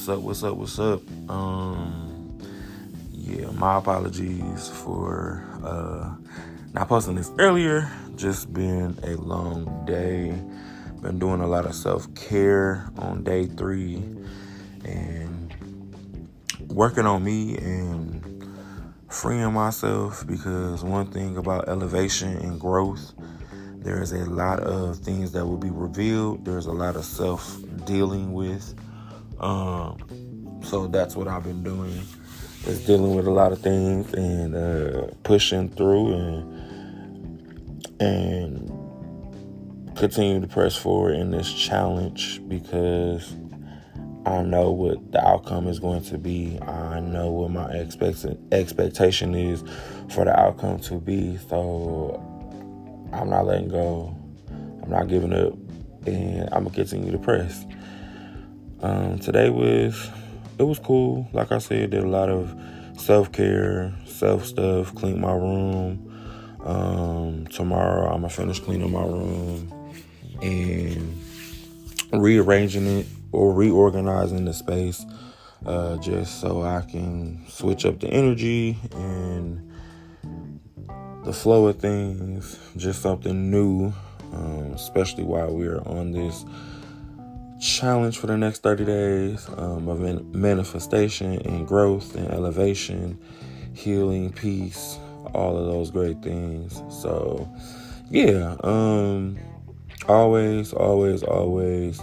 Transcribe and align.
What's 0.00 0.08
up? 0.08 0.20
What's 0.20 0.42
up? 0.44 0.56
What's 0.56 0.78
up? 0.78 1.30
Um, 1.30 2.40
yeah, 3.12 3.50
my 3.50 3.76
apologies 3.76 4.66
for 4.66 5.46
uh, 5.62 6.14
not 6.72 6.88
posting 6.88 7.16
this 7.16 7.30
earlier. 7.38 7.92
Just 8.16 8.50
been 8.50 8.98
a 9.02 9.16
long 9.16 9.84
day. 9.84 10.32
Been 11.02 11.18
doing 11.18 11.42
a 11.42 11.46
lot 11.46 11.66
of 11.66 11.74
self 11.74 12.12
care 12.14 12.90
on 12.96 13.24
day 13.24 13.44
three 13.44 13.96
and 14.86 15.54
working 16.68 17.04
on 17.04 17.22
me 17.22 17.58
and 17.58 18.42
freeing 19.10 19.52
myself 19.52 20.26
because 20.26 20.82
one 20.82 21.08
thing 21.08 21.36
about 21.36 21.68
elevation 21.68 22.38
and 22.38 22.58
growth, 22.58 23.12
there 23.74 24.00
is 24.00 24.12
a 24.12 24.24
lot 24.24 24.60
of 24.60 24.96
things 24.96 25.32
that 25.32 25.44
will 25.44 25.58
be 25.58 25.68
revealed. 25.68 26.46
There's 26.46 26.64
a 26.64 26.72
lot 26.72 26.96
of 26.96 27.04
self 27.04 27.54
dealing 27.84 28.32
with 28.32 28.74
um, 29.40 30.60
so 30.62 30.86
that's 30.86 31.16
what 31.16 31.28
I've 31.28 31.44
been 31.44 31.62
doing 31.62 32.00
is 32.66 32.84
dealing 32.84 33.14
with 33.14 33.26
a 33.26 33.30
lot 33.30 33.52
of 33.52 33.60
things 33.60 34.12
and 34.12 34.54
uh, 34.54 35.06
pushing 35.22 35.68
through 35.70 36.12
and 36.12 36.60
and 38.00 39.96
continue 39.96 40.40
to 40.40 40.46
press 40.46 40.76
forward 40.76 41.16
in 41.16 41.30
this 41.30 41.52
challenge 41.52 42.40
because 42.48 43.34
I 44.26 44.42
know 44.42 44.70
what 44.70 45.12
the 45.12 45.26
outcome 45.26 45.66
is 45.66 45.78
going 45.78 46.02
to 46.04 46.18
be. 46.18 46.58
I 46.62 47.00
know 47.00 47.30
what 47.30 47.50
my 47.50 47.70
expect- 47.72 48.26
expectation 48.52 49.34
is 49.34 49.64
for 50.10 50.24
the 50.24 50.38
outcome 50.38 50.78
to 50.80 50.94
be. 51.00 51.38
So 51.48 52.22
I'm 53.12 53.30
not 53.30 53.46
letting 53.46 53.68
go. 53.68 54.16
I'm 54.82 54.90
not 54.90 55.08
giving 55.08 55.32
up. 55.32 55.54
And 56.06 56.48
I'm 56.52 56.64
to 56.64 56.70
continue 56.70 57.12
to 57.12 57.18
press. 57.18 57.66
Um, 58.82 59.18
today 59.18 59.50
was 59.50 60.08
it 60.58 60.62
was 60.62 60.78
cool. 60.78 61.28
Like 61.32 61.52
I 61.52 61.58
said, 61.58 61.90
did 61.90 62.02
a 62.02 62.08
lot 62.08 62.30
of 62.30 62.54
self 62.96 63.30
care, 63.30 63.94
self 64.06 64.46
stuff, 64.46 64.94
cleaned 64.94 65.20
my 65.20 65.32
room. 65.32 66.06
Um, 66.64 67.46
tomorrow 67.48 68.06
I'm 68.06 68.22
gonna 68.22 68.30
finish 68.30 68.58
cleaning 68.58 68.90
my 68.90 69.02
room 69.02 69.70
and 70.40 71.22
rearranging 72.12 72.86
it 72.86 73.06
or 73.32 73.52
reorganizing 73.52 74.46
the 74.46 74.54
space 74.54 75.04
uh, 75.66 75.98
just 75.98 76.40
so 76.40 76.62
I 76.62 76.80
can 76.80 77.44
switch 77.48 77.84
up 77.84 78.00
the 78.00 78.08
energy 78.08 78.78
and 78.92 79.70
the 81.24 81.34
flow 81.34 81.66
of 81.66 81.78
things, 81.78 82.58
just 82.78 83.02
something 83.02 83.50
new, 83.50 83.92
um, 84.32 84.72
especially 84.72 85.24
while 85.24 85.54
we're 85.54 85.82
on 85.82 86.12
this 86.12 86.46
challenge 87.60 88.18
for 88.18 88.26
the 88.26 88.36
next 88.36 88.62
30 88.62 88.84
days 88.84 89.48
um, 89.56 89.88
of 89.88 90.00
manifestation 90.34 91.40
and 91.46 91.66
growth 91.66 92.14
and 92.14 92.28
elevation, 92.28 93.18
healing, 93.74 94.32
peace, 94.32 94.98
all 95.34 95.56
of 95.56 95.66
those 95.66 95.90
great 95.90 96.22
things. 96.22 96.82
So, 96.88 97.48
yeah, 98.10 98.56
um, 98.64 99.38
always, 100.08 100.72
always, 100.72 101.22
always 101.22 102.00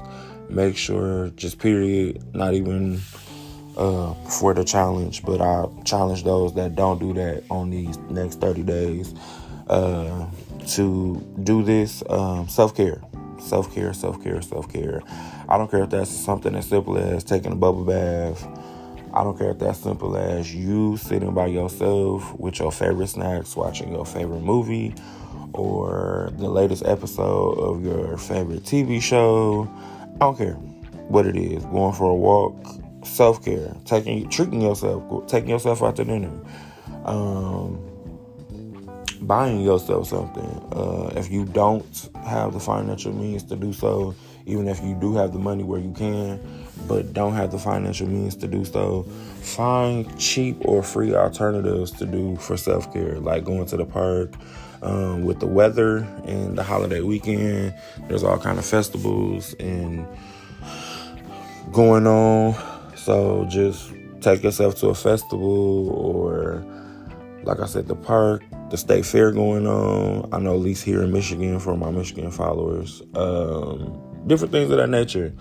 make 0.50 0.78
sure, 0.78 1.30
just 1.32 1.60
period, 1.60 2.36
not 2.36 2.54
even 2.54 3.02
uh, 3.76 4.14
for 4.40 4.54
the 4.54 4.64
challenge, 4.64 5.24
but 5.24 5.42
I 5.42 5.66
challenge 5.84 6.24
those 6.24 6.54
that 6.54 6.76
don't 6.76 7.00
do 7.00 7.14
that 7.14 7.44
on 7.50 7.70
these 7.72 7.98
next 8.10 8.40
30 8.40 8.64
days 8.64 9.14
uh, 9.68 10.28
to 10.68 11.36
do 11.44 11.64
this 11.64 12.04
um, 12.10 12.48
self 12.48 12.76
care. 12.76 13.02
Self 13.40 13.74
care, 13.74 13.94
self 13.94 14.22
care, 14.24 14.42
self 14.42 14.72
care. 14.72 15.02
I 15.48 15.58
don't 15.58 15.70
care 15.70 15.84
if 15.84 15.90
that's 15.90 16.10
something 16.10 16.56
as 16.56 16.68
simple 16.68 16.98
as 16.98 17.24
taking 17.24 17.52
a 17.52 17.56
bubble 17.56 17.86
bath. 17.86 18.48
I 19.14 19.24
don't 19.24 19.38
care 19.38 19.52
if 19.52 19.60
that's 19.60 19.80
simple 19.80 20.18
as 20.18 20.54
you 20.54 20.98
sitting 20.98 21.34
by 21.34 21.48
yourself 21.48 22.38
with 22.40 22.60
your 22.60 22.72
favorite 22.72 23.08
snacks, 23.08 23.56
watching 23.56 23.92
your 23.94 24.06
favorite 24.06 24.42
movie, 24.42 24.94
or 25.54 26.30
the 26.38 26.50
latest 26.50 26.86
episode 26.86 27.58
of 27.58 27.84
your 27.84 28.18
favorite 28.18 28.64
TV 28.64 29.02
show. 29.02 29.70
I 30.16 30.20
don't 30.20 30.38
care 30.38 30.54
what 31.08 31.26
it 31.26 31.36
is. 31.36 31.64
Going 31.66 31.94
for 31.94 32.10
a 32.10 32.16
walk, 32.16 32.56
self 33.04 33.44
care, 33.44 33.76
taking 33.86 34.30
treating 34.30 34.62
yourself, 34.62 35.28
taking 35.28 35.50
yourself 35.50 35.82
out 35.82 35.96
to 35.98 36.04
dinner. 36.04 36.32
Um, 37.06 37.87
buying 39.26 39.62
yourself 39.62 40.08
something. 40.08 40.50
Uh, 40.72 41.12
if 41.16 41.32
you 41.32 41.46
don't 41.46 42.10
have 42.26 42.54
the 42.54 42.60
financial 42.60 43.14
means 43.14 43.44
to 43.44 43.56
do 43.56 43.74
so, 43.74 44.16
even 44.46 44.68
if 44.68 44.82
you 44.84 44.96
do 44.96 45.16
have 45.16 45.34
the 45.34 45.40
money 45.40 45.64
where 45.64 45.80
you 45.80 45.92
can, 45.92 46.40
but 46.88 47.14
don't 47.14 47.34
have 47.34 47.52
the 47.52 47.60
financial 47.60 48.08
means 48.08 48.36
to 48.38 48.48
do 48.48 48.64
so, 48.64 49.04
find 49.42 50.18
cheap 50.20 50.58
or 50.62 50.82
free 50.82 51.14
alternatives 51.14 51.92
to 51.92 52.06
do 52.06 52.38
for 52.38 52.56
self 52.56 52.92
care, 52.94 53.20
like 53.20 53.44
going 53.44 53.66
to 53.68 53.78
the 53.78 53.86
park. 53.86 54.34
Um, 54.84 55.26
with 55.26 55.40
the 55.40 55.48
weather 55.48 55.98
and 56.26 56.56
the 56.56 56.62
holiday 56.62 57.02
weekend, 57.02 57.74
there's 58.08 58.24
all 58.24 58.38
kind 58.38 58.60
of 58.60 58.66
festivals 58.66 59.56
and 59.56 60.06
going 61.72 62.06
on. 62.06 62.56
So 62.96 63.46
just 63.50 63.92
take 64.22 64.44
yourself 64.44 64.76
to 64.76 64.90
a 64.90 64.96
festival 64.96 65.90
or, 65.90 66.64
like 67.44 67.60
I 67.60 67.66
said, 67.66 67.88
the 67.88 67.96
park 67.96 68.44
the 68.70 68.78
state 68.78 69.06
fair 69.06 69.32
going 69.32 69.66
on. 69.68 70.30
I 70.34 70.40
know 70.40 70.54
at 70.54 70.60
least 70.60 70.84
here 70.84 71.02
in 71.02 71.12
Michigan 71.12 71.60
for 71.60 71.76
my 71.78 71.90
Michigan 71.92 72.32
followers. 72.32 73.02
Um, 73.16 74.02
different 74.28 74.52
things 74.52 74.70
of 74.72 74.78
that 74.78 74.90
nature. 74.90 75.34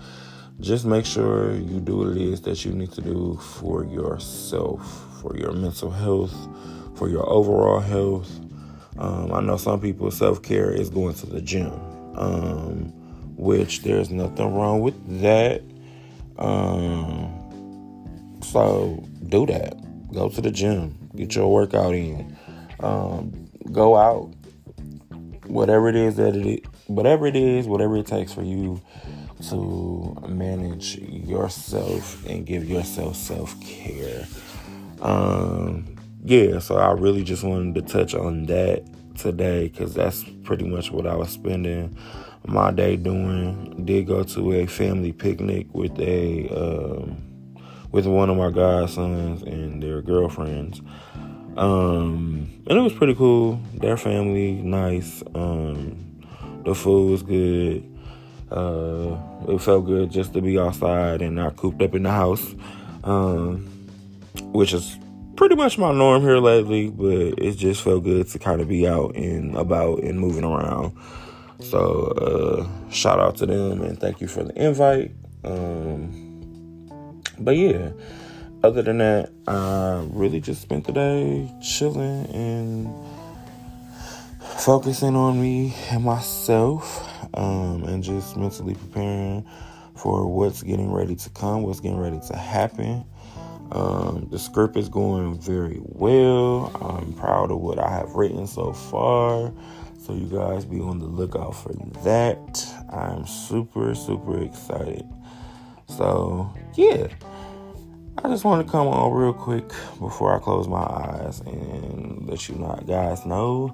Just 0.59 0.85
make 0.85 1.05
sure 1.05 1.53
you 1.53 1.79
do 1.79 1.97
what 1.97 2.07
it 2.09 2.17
is 2.17 2.41
that 2.41 2.65
you 2.65 2.71
need 2.71 2.91
to 2.93 3.01
do 3.01 3.37
for 3.59 3.83
yourself, 3.83 5.21
for 5.21 5.37
your 5.37 5.51
mental 5.51 5.91
health, 5.91 6.33
for 6.95 7.09
your 7.09 7.29
overall 7.29 7.79
health. 7.79 8.31
Um, 8.97 9.31
I 9.31 9.41
know 9.41 9.57
some 9.57 9.79
people 9.79 10.09
self 10.09 10.41
care 10.41 10.71
is 10.71 10.89
going 10.89 11.13
to 11.15 11.27
the 11.27 11.41
gym, 11.41 11.71
um, 12.15 12.91
which 13.35 13.83
there's 13.83 14.09
nothing 14.09 14.55
wrong 14.55 14.81
with 14.81 15.21
that. 15.21 15.61
Um, 16.39 17.33
so 18.41 19.03
do 19.27 19.45
that. 19.47 19.75
Go 20.11 20.29
to 20.29 20.41
the 20.41 20.49
gym, 20.49 20.97
get 21.15 21.35
your 21.35 21.53
workout 21.53 21.93
in. 21.93 22.35
Um, 22.79 23.49
go 23.71 23.95
out, 23.95 24.33
whatever 25.45 25.89
it 25.89 25.95
is 25.95 26.17
that 26.17 26.35
it 26.35 26.65
whatever 26.87 27.27
it 27.27 27.35
is, 27.35 27.67
whatever 27.67 27.97
it 27.97 28.05
takes 28.05 28.33
for 28.33 28.43
you 28.43 28.81
to 29.49 30.17
manage 30.27 30.97
yourself 30.97 32.25
and 32.25 32.45
give 32.45 32.67
yourself 32.69 33.15
self 33.15 33.59
care. 33.61 34.25
Um, 35.01 35.95
yeah, 36.23 36.59
so 36.59 36.77
I 36.77 36.91
really 36.91 37.23
just 37.23 37.43
wanted 37.43 37.75
to 37.75 37.81
touch 37.81 38.15
on 38.15 38.45
that 38.47 38.83
today 39.15 39.67
because 39.67 39.93
that's 39.93 40.23
pretty 40.43 40.65
much 40.67 40.91
what 40.91 41.07
I 41.07 41.15
was 41.15 41.29
spending 41.29 41.97
my 42.45 42.71
day 42.71 42.95
doing. 42.95 43.85
Did 43.85 44.07
go 44.07 44.23
to 44.23 44.53
a 44.53 44.65
family 44.65 45.11
picnic 45.11 45.67
with 45.73 45.99
a 45.99 46.49
um, 46.49 47.23
with 47.91 48.05
one 48.05 48.29
of 48.29 48.37
my 48.37 48.49
godsons 48.49 49.43
and 49.43 49.81
their 49.81 50.01
girlfriends. 50.01 50.81
Um, 51.57 52.51
and 52.67 52.77
it 52.77 52.81
was 52.81 52.93
pretty 52.93 53.15
cool. 53.15 53.59
Their 53.73 53.97
family, 53.97 54.51
nice. 54.51 55.23
Um, 55.33 56.21
the 56.63 56.75
food 56.75 57.11
was 57.11 57.23
good. 57.23 57.83
Uh, 58.51 59.17
it 59.49 59.59
felt 59.59 59.85
good 59.85 60.11
just 60.11 60.33
to 60.33 60.41
be 60.41 60.59
outside 60.59 61.21
and 61.21 61.35
not 61.35 61.57
cooped 61.57 61.81
up 61.81 61.95
in 61.95 62.03
the 62.03 62.11
house, 62.11 62.55
um, 63.03 63.65
which 64.53 64.71
is 64.71 64.97
pretty 65.35 65.55
much 65.55 65.77
my 65.77 65.91
norm 65.91 66.21
here 66.21 66.37
lately. 66.37 66.89
But 66.89 67.39
it 67.39 67.57
just 67.57 67.81
felt 67.81 68.03
good 68.03 68.27
to 68.27 68.39
kind 68.39 68.61
of 68.61 68.67
be 68.67 68.87
out 68.87 69.15
and 69.15 69.55
about 69.55 70.03
and 70.03 70.19
moving 70.19 70.43
around. 70.43 70.95
So 71.59 72.67
uh, 72.69 72.89
shout 72.91 73.19
out 73.19 73.35
to 73.37 73.47
them 73.47 73.81
and 73.81 73.99
thank 73.99 74.21
you 74.21 74.27
for 74.27 74.43
the 74.43 74.53
invite. 74.63 75.11
Um, 75.43 77.23
but 77.39 77.57
yeah 77.57 77.89
other 78.63 78.81
than 78.81 78.97
that, 78.99 79.31
I 79.47 80.05
really 80.11 80.39
just 80.39 80.61
spent 80.61 80.85
the 80.85 80.91
day 80.91 81.51
chilling 81.61 82.25
and 82.33 82.93
focusing 84.59 85.15
on 85.15 85.39
me 85.39 85.75
and 85.91 86.03
myself, 86.03 87.07
um, 87.33 87.83
and 87.83 88.03
just 88.03 88.35
mentally 88.35 88.73
preparing 88.73 89.45
for 89.95 90.27
what's 90.27 90.63
getting 90.63 90.91
ready 90.91 91.15
to 91.15 91.29
come, 91.31 91.63
what's 91.63 91.79
getting 91.79 91.99
ready 91.99 92.19
to 92.27 92.35
happen. 92.35 93.05
Um, 93.71 94.27
the 94.31 94.39
script 94.39 94.77
is 94.77 94.89
going 94.89 95.39
very 95.39 95.79
well. 95.81 96.71
I'm 96.81 97.13
proud 97.13 97.51
of 97.51 97.59
what 97.59 97.79
I 97.79 97.89
have 97.89 98.13
written 98.13 98.47
so 98.47 98.73
far. 98.73 99.51
So 99.99 100.13
you 100.13 100.27
guys 100.27 100.63
be 100.63 100.79
on 100.79 100.99
the 100.99 101.05
lookout 101.05 101.51
for 101.51 101.73
that. 102.03 102.65
I'm 102.91 103.27
super, 103.27 103.93
super 103.93 104.41
excited. 104.41 105.05
So 105.87 106.53
yeah. 106.75 107.07
I 108.27 108.29
just 108.29 108.43
want 108.43 108.67
to 108.67 108.69
come 108.69 108.87
on 108.87 109.13
real 109.13 109.31
quick 109.31 109.69
before 110.01 110.35
I 110.35 110.39
close 110.39 110.67
my 110.67 110.83
eyes 110.83 111.39
and 111.45 112.27
let 112.27 112.49
you 112.49 112.55
not 112.55 112.85
guys 112.85 113.25
know 113.25 113.73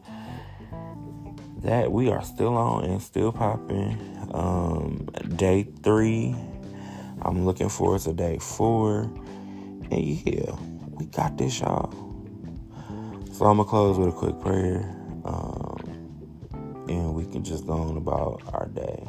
that 1.64 1.92
we 1.92 2.12
are 2.12 2.24
still 2.24 2.56
on 2.56 2.86
and 2.86 3.02
still 3.02 3.32
popping. 3.32 3.98
Um, 4.32 5.10
day 5.38 5.64
three 5.82 6.36
I'm 7.24 7.46
looking 7.48 7.68
forward 7.68 8.02
to 8.02 8.14
day 8.14 8.38
four. 8.38 9.10
And 9.90 9.92
yeah, 9.92 10.56
we 10.92 11.08
got 11.08 11.36
this, 11.36 11.60
y'all. 11.60 11.92
So 13.32 13.46
I'm 13.46 13.58
to 13.58 13.64
close 13.64 13.98
with 13.98 14.10
a 14.10 14.12
quick 14.12 14.40
prayer. 14.40 14.82
Um, 15.26 16.86
and 16.88 17.16
we 17.16 17.26
can 17.26 17.44
just 17.44 17.66
go 17.66 17.74
on 17.74 17.98
about 17.98 18.44
our 18.54 18.68
day. 18.68 19.04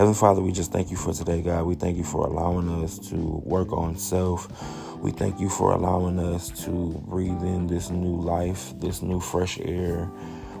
Heavenly 0.00 0.16
Father, 0.16 0.40
we 0.40 0.50
just 0.50 0.72
thank 0.72 0.90
you 0.90 0.96
for 0.96 1.12
today, 1.12 1.42
God. 1.42 1.66
We 1.66 1.74
thank 1.74 1.98
you 1.98 2.04
for 2.04 2.24
allowing 2.24 2.82
us 2.82 2.98
to 3.10 3.16
work 3.44 3.70
on 3.70 3.98
self. 3.98 4.48
We 4.96 5.10
thank 5.10 5.38
you 5.38 5.50
for 5.50 5.72
allowing 5.72 6.18
us 6.18 6.48
to 6.64 7.04
breathe 7.06 7.42
in 7.42 7.66
this 7.66 7.90
new 7.90 8.18
life, 8.18 8.72
this 8.80 9.02
new 9.02 9.20
fresh 9.20 9.58
air. 9.60 10.10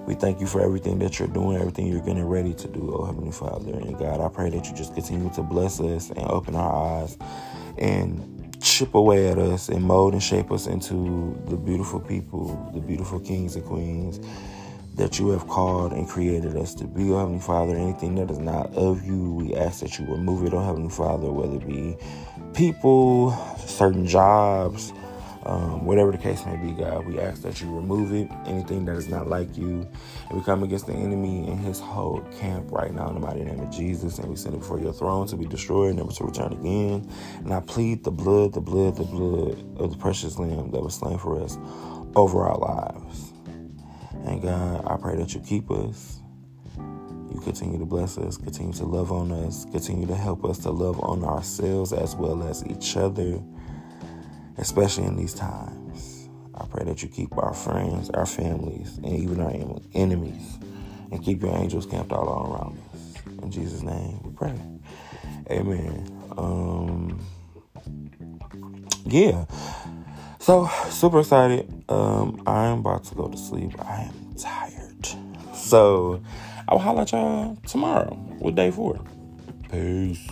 We 0.06 0.12
thank 0.12 0.42
you 0.42 0.46
for 0.46 0.60
everything 0.60 0.98
that 0.98 1.18
you're 1.18 1.26
doing, 1.26 1.56
everything 1.56 1.86
you're 1.86 2.02
getting 2.02 2.26
ready 2.26 2.52
to 2.52 2.68
do, 2.68 2.94
oh 2.94 3.06
Heavenly 3.06 3.32
Father. 3.32 3.72
And 3.78 3.98
God, 3.98 4.20
I 4.20 4.28
pray 4.28 4.50
that 4.50 4.66
you 4.66 4.74
just 4.74 4.92
continue 4.92 5.30
to 5.32 5.42
bless 5.42 5.80
us 5.80 6.10
and 6.10 6.26
open 6.26 6.54
our 6.54 7.00
eyes 7.00 7.16
and 7.78 8.54
chip 8.62 8.94
away 8.94 9.28
at 9.28 9.38
us 9.38 9.70
and 9.70 9.82
mold 9.82 10.12
and 10.12 10.22
shape 10.22 10.52
us 10.52 10.66
into 10.66 11.34
the 11.46 11.56
beautiful 11.56 11.98
people, 11.98 12.70
the 12.74 12.80
beautiful 12.80 13.18
kings 13.18 13.56
and 13.56 13.64
queens 13.64 14.20
that 15.00 15.18
you 15.18 15.30
have 15.30 15.48
called 15.48 15.92
and 15.92 16.08
created 16.08 16.56
us 16.56 16.74
to 16.76 16.86
be, 16.86 17.12
oh 17.12 17.18
Heavenly 17.20 17.40
Father. 17.40 17.76
Anything 17.76 18.16
that 18.16 18.30
is 18.30 18.38
not 18.38 18.74
of 18.76 19.04
you, 19.04 19.34
we 19.34 19.56
ask 19.56 19.80
that 19.80 19.98
you 19.98 20.06
remove 20.06 20.46
it, 20.46 20.54
oh 20.54 20.60
Heavenly 20.60 20.90
Father, 20.90 21.32
whether 21.32 21.56
it 21.56 21.66
be 21.68 21.96
people, 22.54 23.32
certain 23.66 24.06
jobs, 24.06 24.92
um, 25.46 25.86
whatever 25.86 26.12
the 26.12 26.18
case 26.18 26.46
may 26.46 26.56
be, 26.56 26.72
God, 26.72 27.06
we 27.06 27.20
ask 27.20 27.42
that 27.42 27.60
you 27.62 27.74
remove 27.74 28.12
it, 28.14 28.30
anything 28.46 28.84
that 28.86 28.96
is 28.96 29.08
not 29.08 29.28
like 29.28 29.56
you. 29.58 29.88
And 30.28 30.38
we 30.38 30.44
come 30.44 30.62
against 30.62 30.86
the 30.86 30.94
enemy 30.94 31.48
and 31.48 31.60
his 31.60 31.80
whole 31.80 32.20
camp 32.38 32.70
right 32.70 32.94
now 32.94 33.08
in 33.08 33.14
the 33.14 33.20
mighty 33.20 33.44
name 33.44 33.60
of 33.60 33.70
Jesus. 33.70 34.18
And 34.20 34.28
we 34.30 34.36
send 34.36 34.54
it 34.54 34.58
before 34.60 34.80
your 34.80 34.92
throne 34.92 35.26
to 35.28 35.36
be 35.36 35.46
destroyed, 35.46 35.96
never 35.96 36.12
to 36.12 36.24
return 36.24 36.52
again. 36.52 37.10
And 37.38 37.54
I 37.54 37.60
plead 37.60 38.04
the 38.04 38.12
blood, 38.12 38.54
the 38.54 38.60
blood, 38.62 38.96
the 38.96 39.04
blood 39.04 39.58
of 39.80 39.92
the 39.92 39.98
precious 39.98 40.38
lamb 40.38 40.70
that 40.72 40.82
was 40.82 40.94
slain 40.96 41.18
for 41.18 41.42
us 41.42 41.58
over 42.16 42.44
our 42.44 42.58
lives. 42.58 43.32
And 44.26 44.42
God, 44.42 44.84
I 44.86 44.96
pray 44.96 45.16
that 45.16 45.34
you 45.34 45.40
keep 45.40 45.70
us. 45.70 46.20
You 46.76 47.40
continue 47.42 47.78
to 47.78 47.86
bless 47.86 48.18
us, 48.18 48.36
continue 48.36 48.72
to 48.74 48.84
love 48.84 49.12
on 49.12 49.30
us, 49.30 49.64
continue 49.66 50.06
to 50.06 50.16
help 50.16 50.44
us 50.44 50.58
to 50.58 50.70
love 50.70 51.00
on 51.00 51.24
ourselves 51.24 51.92
as 51.92 52.16
well 52.16 52.42
as 52.42 52.66
each 52.66 52.96
other, 52.96 53.40
especially 54.58 55.04
in 55.04 55.16
these 55.16 55.34
times. 55.34 56.28
I 56.54 56.66
pray 56.66 56.84
that 56.84 57.02
you 57.02 57.08
keep 57.08 57.36
our 57.38 57.54
friends, 57.54 58.10
our 58.10 58.26
families, 58.26 58.98
and 58.98 59.16
even 59.16 59.40
our 59.40 59.52
enemies, 59.94 60.58
and 61.10 61.24
keep 61.24 61.40
your 61.42 61.56
angels 61.56 61.86
camped 61.86 62.12
all 62.12 62.28
around 62.28 62.78
us. 62.92 63.14
In 63.42 63.50
Jesus' 63.50 63.82
name 63.82 64.20
we 64.22 64.32
pray. 64.32 64.58
Amen. 65.50 66.22
Um, 66.36 67.20
yeah. 69.06 69.46
So 70.40 70.66
super 70.88 71.20
excited. 71.20 71.70
Um, 71.90 72.42
I'm 72.46 72.78
about 72.78 73.04
to 73.04 73.14
go 73.14 73.28
to 73.28 73.36
sleep. 73.36 73.72
I 73.78 74.04
am 74.04 74.34
tired. 74.38 75.06
So 75.54 76.22
I'll 76.66 76.78
holla 76.78 77.02
at 77.02 77.12
y'all 77.12 77.56
tomorrow 77.66 78.18
with 78.40 78.56
day 78.56 78.70
four. 78.70 78.98
Peace. 79.70 80.26